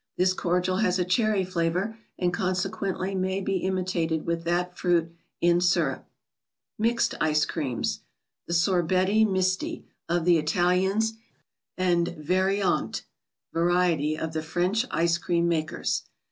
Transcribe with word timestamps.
This 0.17 0.33
cordial 0.33 0.77
has 0.77 0.97
a 0.97 1.05
cherry 1.05 1.43
flavor, 1.43 1.95
and 2.17 2.33
consequently 2.33 3.13
may 3.13 3.39
be 3.39 3.57
imitated 3.57 4.25
with 4.25 4.45
that 4.45 4.75
fruit 4.75 5.15
in 5.41 5.61
syrup. 5.61 6.07
3jce>Creamg. 6.81 7.99
The 8.47 8.53
Sorbetti 8.53 9.23
Misti, 9.27 9.83
of 10.09 10.25
the 10.25 10.39
Italians, 10.39 11.13
and 11.77 12.15
Vari 12.17 12.63
ante 12.63 13.03
(variety), 13.53 14.17
of 14.17 14.33
the 14.33 14.41
French 14.41 14.87
ice 14.89 15.19
cream 15.19 15.47
makers. 15.47 16.01